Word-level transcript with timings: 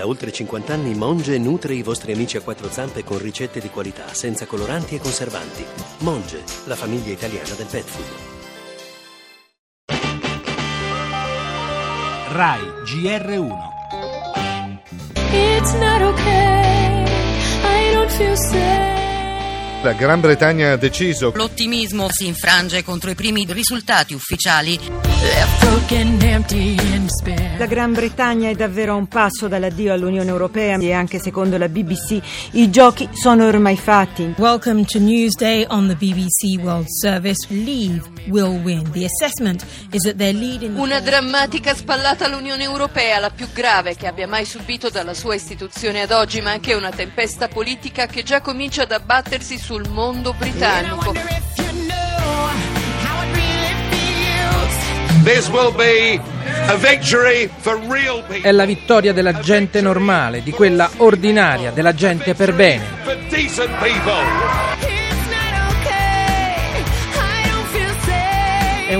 Da 0.00 0.06
oltre 0.06 0.32
50 0.32 0.72
anni 0.72 0.94
Monge 0.94 1.36
nutre 1.36 1.74
i 1.74 1.82
vostri 1.82 2.12
amici 2.12 2.38
a 2.38 2.40
quattro 2.40 2.70
zampe 2.70 3.04
con 3.04 3.18
ricette 3.18 3.60
di 3.60 3.68
qualità, 3.68 4.14
senza 4.14 4.46
coloranti 4.46 4.94
e 4.94 4.98
conservanti. 4.98 5.62
Monge, 5.98 6.42
la 6.64 6.74
famiglia 6.74 7.12
italiana 7.12 7.52
del 7.54 7.66
pet 7.66 7.84
food. 7.84 8.06
RAI 12.32 12.62
GR1 12.86 13.52
It's 15.32 15.72
not 15.74 16.00
okay. 16.00 17.04
I 17.62 17.92
don't 17.92 18.10
feel 18.10 18.34
safe. 18.38 19.82
La 19.82 19.92
Gran 19.92 20.20
Bretagna 20.20 20.72
ha 20.72 20.76
deciso 20.76 21.30
L'ottimismo 21.34 22.06
si 22.10 22.26
infrange 22.26 22.82
contro 22.82 23.10
i 23.10 23.14
primi 23.14 23.44
risultati 23.50 24.14
ufficiali. 24.14 25.09
La 27.58 27.66
Gran 27.66 27.92
Bretagna 27.92 28.48
è 28.48 28.54
davvero 28.54 28.94
a 28.94 28.96
un 28.96 29.06
passo 29.06 29.48
dall'addio 29.48 29.92
all'Unione 29.92 30.30
Europea 30.30 30.78
e 30.78 30.94
anche 30.94 31.18
secondo 31.18 31.58
la 31.58 31.68
BBC 31.68 32.18
i 32.52 32.70
giochi 32.70 33.06
sono 33.12 33.46
ormai 33.46 33.76
fatti. 33.76 34.34
Welcome 34.38 34.84
to 34.84 34.98
Newsday 34.98 35.66
on 35.68 35.88
the 35.88 35.94
BBC 35.94 36.58
World 36.62 36.86
Service. 36.88 37.46
Leave 37.50 38.00
will 38.28 38.62
win. 38.62 38.90
The 38.92 39.04
assessment 39.04 39.62
is 39.90 40.04
that 40.04 40.16
their 40.16 40.32
lead 40.32 40.62
in 40.62 40.74
the 40.74 40.80
Una 40.80 41.00
drammatica 41.00 41.74
spallata 41.74 42.24
all'Unione 42.24 42.62
Europea, 42.62 43.18
la 43.18 43.30
più 43.30 43.48
grave 43.52 43.96
che 43.96 44.06
abbia 44.06 44.26
mai 44.26 44.46
subito 44.46 44.88
dalla 44.88 45.12
sua 45.12 45.34
istituzione 45.34 46.00
ad 46.00 46.12
oggi, 46.12 46.40
ma 46.40 46.52
anche 46.52 46.72
una 46.72 46.90
tempesta 46.90 47.46
politica 47.48 48.06
che 48.06 48.22
già 48.22 48.40
comincia 48.40 48.84
ad 48.84 48.92
abbattersi 48.92 49.58
sul 49.58 49.86
mondo 49.90 50.32
britannico. 50.32 51.49
È 58.40 58.50
la 58.52 58.64
vittoria 58.64 59.12
della 59.12 59.38
gente 59.40 59.80
normale, 59.82 60.42
di 60.42 60.50
quella 60.50 60.90
ordinaria, 60.98 61.70
della 61.72 61.94
gente 61.94 62.34
per 62.34 62.54
bene. 62.54 62.84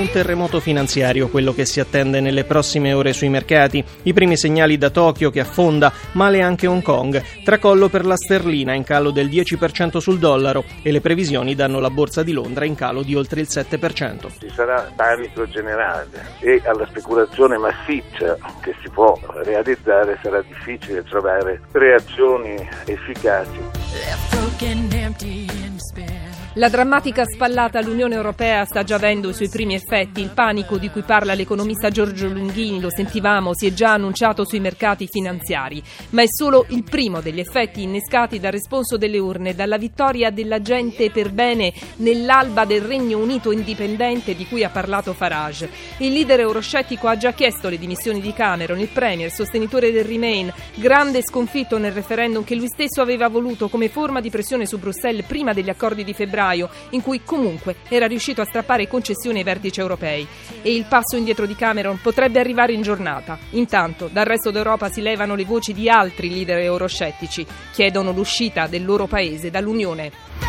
Un 0.00 0.10
terremoto 0.10 0.60
finanziario 0.60 1.28
quello 1.28 1.52
che 1.52 1.66
si 1.66 1.78
attende 1.78 2.20
nelle 2.20 2.44
prossime 2.44 2.94
ore 2.94 3.12
sui 3.12 3.28
mercati. 3.28 3.84
I 4.04 4.12
primi 4.14 4.36
segnali 4.36 4.78
da 4.78 4.88
Tokyo 4.88 5.30
che 5.30 5.40
affonda, 5.40 5.92
male 6.12 6.40
anche 6.40 6.66
Hong 6.66 6.82
Kong. 6.82 7.22
Tracollo 7.44 7.88
per 7.90 8.06
la 8.06 8.16
sterlina 8.16 8.72
in 8.72 8.82
calo 8.82 9.10
del 9.10 9.28
10% 9.28 9.98
sul 9.98 10.18
dollaro 10.18 10.64
e 10.82 10.90
le 10.90 11.02
previsioni 11.02 11.54
danno 11.54 11.80
la 11.80 11.90
borsa 11.90 12.22
di 12.22 12.32
Londra 12.32 12.64
in 12.64 12.74
calo 12.74 13.02
di 13.02 13.14
oltre 13.14 13.40
il 13.42 13.48
7%. 13.50 14.38
ci 14.38 14.50
sarà 14.54 14.90
panico 14.96 15.46
generale 15.46 16.08
e 16.40 16.62
alla 16.64 16.86
speculazione 16.86 17.58
massiccia 17.58 18.38
che 18.62 18.74
si 18.80 18.88
può 18.88 19.18
realizzare 19.44 20.18
sarà 20.22 20.42
difficile 20.42 21.04
trovare 21.04 21.60
reazioni 21.72 22.56
efficaci. 22.86 23.60
La 26.60 26.68
drammatica 26.68 27.24
spallata 27.24 27.78
all'Unione 27.78 28.16
Europea 28.16 28.66
sta 28.66 28.84
già 28.84 28.96
avendo 28.96 29.30
i 29.30 29.32
suoi 29.32 29.48
primi 29.48 29.72
effetti. 29.72 30.20
Il 30.20 30.28
panico 30.34 30.76
di 30.76 30.90
cui 30.90 31.00
parla 31.00 31.32
l'economista 31.32 31.88
Giorgio 31.88 32.28
Lunghini, 32.28 32.80
lo 32.80 32.90
sentivamo, 32.90 33.54
si 33.54 33.68
è 33.68 33.72
già 33.72 33.94
annunciato 33.94 34.44
sui 34.44 34.60
mercati 34.60 35.08
finanziari, 35.10 35.82
ma 36.10 36.20
è 36.20 36.26
solo 36.28 36.66
il 36.68 36.84
primo 36.84 37.22
degli 37.22 37.40
effetti 37.40 37.80
innescati 37.80 38.38
dal 38.38 38.52
responso 38.52 38.98
delle 38.98 39.16
urne, 39.16 39.54
dalla 39.54 39.78
vittoria 39.78 40.28
della 40.28 40.60
gente 40.60 41.10
per 41.10 41.32
bene 41.32 41.72
nell'alba 41.96 42.66
del 42.66 42.82
Regno 42.82 43.16
Unito 43.16 43.52
indipendente 43.52 44.36
di 44.36 44.46
cui 44.46 44.62
ha 44.62 44.68
parlato 44.68 45.14
Farage. 45.14 45.70
Il 45.96 46.12
leader 46.12 46.40
euroscettico 46.40 47.08
ha 47.08 47.16
già 47.16 47.32
chiesto 47.32 47.70
le 47.70 47.78
dimissioni 47.78 48.20
di 48.20 48.34
Cameron, 48.34 48.80
il 48.80 48.88
premier, 48.88 49.30
sostenitore 49.32 49.92
del 49.92 50.04
Remain, 50.04 50.52
grande 50.74 51.22
sconfitto 51.22 51.78
nel 51.78 51.92
referendum 51.92 52.44
che 52.44 52.54
lui 52.54 52.68
stesso 52.68 53.00
aveva 53.00 53.28
voluto 53.28 53.70
come 53.70 53.88
forma 53.88 54.20
di 54.20 54.28
pressione 54.28 54.66
su 54.66 54.78
Bruxelles 54.78 55.24
prima 55.24 55.54
degli 55.54 55.70
accordi 55.70 56.04
di 56.04 56.12
febbraio, 56.12 56.48
in 56.54 57.02
cui 57.02 57.22
comunque 57.24 57.76
era 57.88 58.06
riuscito 58.06 58.40
a 58.40 58.44
strappare 58.44 58.88
concessioni 58.88 59.38
ai 59.38 59.44
vertici 59.44 59.80
europei. 59.80 60.26
E 60.62 60.74
il 60.74 60.86
passo 60.86 61.16
indietro 61.16 61.46
di 61.46 61.54
Cameron 61.54 61.98
potrebbe 62.00 62.40
arrivare 62.40 62.72
in 62.72 62.82
giornata. 62.82 63.38
Intanto, 63.50 64.08
dal 64.10 64.24
resto 64.24 64.50
d'Europa 64.50 64.90
si 64.90 65.00
levano 65.00 65.34
le 65.34 65.44
voci 65.44 65.72
di 65.72 65.88
altri 65.88 66.28
leader 66.30 66.58
euroscettici, 66.58 67.46
chiedono 67.72 68.12
l'uscita 68.12 68.66
del 68.66 68.84
loro 68.84 69.06
paese 69.06 69.50
dall'Unione. 69.50 70.39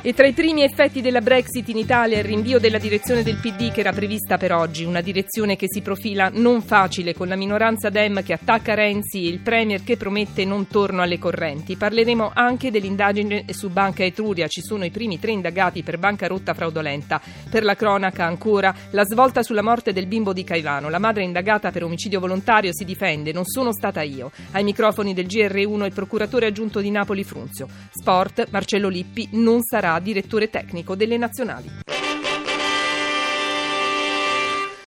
E 0.00 0.14
tra 0.14 0.28
i 0.28 0.32
primi 0.32 0.62
effetti 0.62 1.00
della 1.00 1.20
Brexit 1.20 1.66
in 1.70 1.76
Italia 1.76 2.18
il 2.18 2.24
rinvio 2.24 2.60
della 2.60 2.78
direzione 2.78 3.24
del 3.24 3.40
PD 3.42 3.72
che 3.72 3.80
era 3.80 3.90
prevista 3.90 4.38
per 4.38 4.52
oggi, 4.52 4.84
una 4.84 5.00
direzione 5.00 5.56
che 5.56 5.66
si 5.68 5.80
profila 5.80 6.30
non 6.32 6.62
facile 6.62 7.14
con 7.14 7.26
la 7.26 7.34
minoranza 7.34 7.90
Dem 7.90 8.22
che 8.22 8.32
attacca 8.32 8.74
Renzi 8.74 9.24
e 9.24 9.28
il 9.28 9.40
Premier 9.40 9.82
che 9.82 9.96
promette 9.96 10.44
non 10.44 10.68
torno 10.68 11.02
alle 11.02 11.18
correnti. 11.18 11.74
Parleremo 11.74 12.30
anche 12.32 12.70
dell'indagine 12.70 13.44
su 13.48 13.70
Banca 13.70 14.04
Etruria, 14.04 14.46
ci 14.46 14.62
sono 14.62 14.84
i 14.84 14.92
primi 14.92 15.18
tre 15.18 15.32
indagati 15.32 15.82
per 15.82 15.98
bancarotta 15.98 16.54
fraudolenta. 16.54 17.20
Per 17.50 17.64
la 17.64 17.74
cronaca 17.74 18.24
ancora 18.24 18.72
la 18.90 19.04
svolta 19.04 19.42
sulla 19.42 19.62
morte 19.62 19.92
del 19.92 20.06
bimbo 20.06 20.32
di 20.32 20.44
Caivano, 20.44 20.90
la 20.90 21.00
madre 21.00 21.24
indagata 21.24 21.72
per 21.72 21.82
omicidio 21.82 22.20
volontario 22.20 22.72
si 22.72 22.84
difende, 22.84 23.32
non 23.32 23.44
sono 23.46 23.72
stata 23.72 24.02
io. 24.02 24.30
Ai 24.52 24.62
microfoni 24.62 25.12
del 25.12 25.26
GR1 25.26 25.84
il 25.84 25.92
procuratore 25.92 26.46
aggiunto 26.46 26.78
di 26.78 26.90
Napoli 26.92 27.24
Frunzio. 27.24 27.66
Sport, 27.90 28.46
Marcello 28.50 28.88
Lippi 28.88 29.30
non 29.32 29.60
sarà 29.88 29.98
direttore 30.00 30.50
tecnico 30.50 30.94
delle 30.94 31.16
nazionali. 31.16 31.87